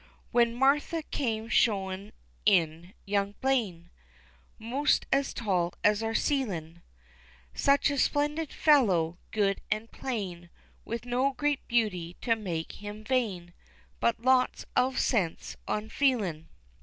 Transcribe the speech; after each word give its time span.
When 0.31 0.55
Martha 0.55 1.03
came 1.03 1.47
showin' 1.47 2.11
in 2.43 2.93
young 3.05 3.35
Blaine, 3.39 3.91
(Most 4.57 5.05
as 5.11 5.31
tall 5.31 5.75
as 5.83 6.01
our 6.01 6.15
ceilin,' 6.15 6.81
Such 7.53 7.91
a 7.91 7.99
splendid 7.99 8.51
fellow, 8.51 9.19
good 9.29 9.61
and 9.69 9.91
plain, 9.91 10.49
With 10.85 11.05
no 11.05 11.33
great 11.33 11.67
beauty 11.67 12.15
to 12.21 12.35
make 12.35 12.71
him 12.81 13.03
vain, 13.03 13.53
But 13.99 14.19
lots 14.19 14.65
of 14.75 14.99
sense 14.99 15.55
an' 15.67 15.89
feelin. 15.89 16.49